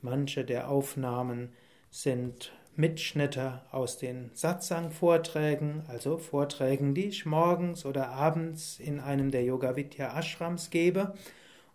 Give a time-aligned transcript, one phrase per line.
[0.00, 1.52] Manche der Aufnahmen
[1.90, 9.44] sind Mitschnitte aus den Satsang-Vorträgen, also Vorträgen, die ich morgens oder abends in einem der
[9.44, 11.14] Yoga Vidya Ashrams gebe.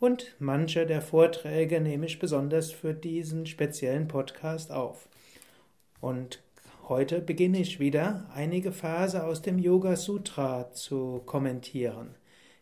[0.00, 5.08] Und manche der Vorträge nehme ich besonders für diesen speziellen Podcast auf.
[6.00, 6.40] Und
[6.88, 12.14] Heute beginne ich wieder, einige Verse aus dem Yoga Sutra zu kommentieren.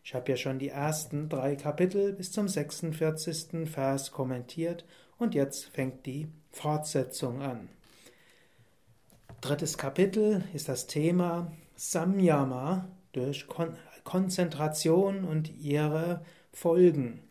[0.03, 3.69] Ich habe ja schon die ersten drei Kapitel bis zum 46.
[3.69, 4.83] Vers kommentiert
[5.17, 7.69] und jetzt fängt die Fortsetzung an.
[9.39, 17.21] Drittes Kapitel ist das Thema Samyama durch Kon Konzentration und ihre Folgen.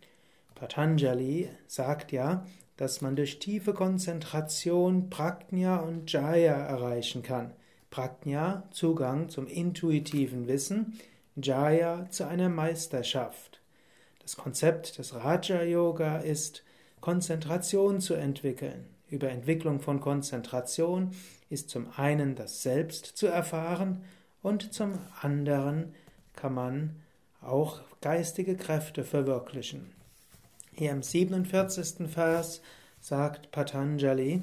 [0.54, 7.52] Patanjali sagt ja, dass man durch tiefe Konzentration Prajna und Jaya erreichen kann.
[7.90, 10.98] Prajna Zugang zum intuitiven Wissen,
[11.36, 13.60] Jaya zu einer Meisterschaft.
[14.20, 16.64] Das Konzept des Raja Yoga ist
[17.00, 18.86] Konzentration zu entwickeln.
[19.08, 21.12] Über Entwicklung von Konzentration
[21.48, 24.02] ist zum einen das Selbst zu erfahren
[24.42, 25.94] und zum anderen
[26.34, 26.96] kann man
[27.40, 29.92] auch geistige Kräfte verwirklichen.
[30.78, 32.06] Hier im 47.
[32.06, 32.60] Vers
[33.00, 34.42] sagt Patanjali,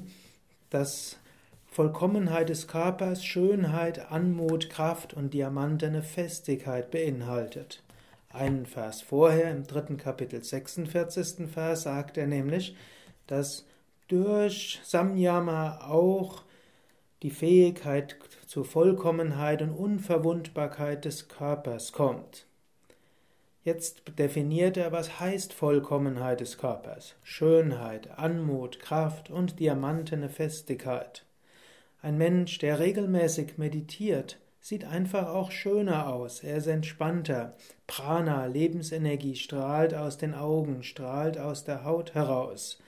[0.68, 1.16] dass
[1.64, 7.84] Vollkommenheit des Körpers Schönheit, Anmut, Kraft und diamantene Festigkeit beinhaltet.
[8.30, 11.48] Einen Vers vorher, im dritten Kapitel 46.
[11.48, 12.74] Vers, sagt er nämlich,
[13.28, 13.64] dass
[14.08, 16.42] durch Samyama auch
[17.22, 18.16] die Fähigkeit
[18.48, 22.48] zur Vollkommenheit und Unverwundbarkeit des Körpers kommt.
[23.64, 27.14] Jetzt definiert er, was heißt Vollkommenheit des Körpers.
[27.22, 31.24] Schönheit, Anmut, Kraft und diamantene Festigkeit.
[32.02, 36.44] Ein Mensch, der regelmäßig meditiert, sieht einfach auch schöner aus.
[36.44, 37.56] Er ist entspannter.
[37.86, 42.78] Prana, Lebensenergie strahlt aus den Augen, strahlt aus der Haut heraus.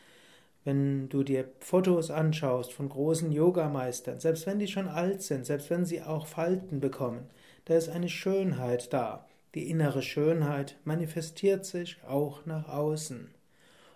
[0.64, 5.70] Wenn du dir Fotos anschaust von großen Yogameistern, selbst wenn die schon alt sind, selbst
[5.70, 7.30] wenn sie auch Falten bekommen,
[7.64, 9.26] da ist eine Schönheit da.
[9.56, 13.30] Die innere Schönheit manifestiert sich auch nach außen.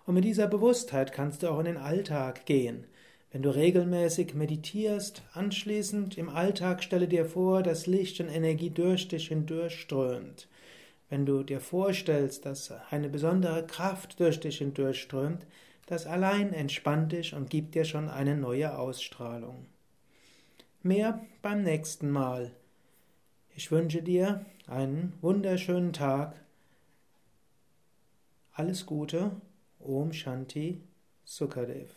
[0.07, 2.85] Und mit dieser Bewusstheit kannst du auch in den Alltag gehen.
[3.31, 9.07] Wenn du regelmäßig meditierst, anschließend im Alltag stelle dir vor, dass Licht und Energie durch
[9.07, 10.47] dich hindurchströmt.
[11.11, 15.45] Wenn du dir vorstellst, dass eine besondere Kraft durch dich hindurchströmt,
[15.85, 19.67] das allein entspannt dich und gibt dir schon eine neue Ausstrahlung.
[20.81, 22.51] Mehr beim nächsten Mal.
[23.61, 26.33] Ich wünsche dir einen wunderschönen Tag.
[28.53, 29.39] Alles Gute.
[29.77, 30.81] Om Shanti
[31.25, 31.91] Sukadev.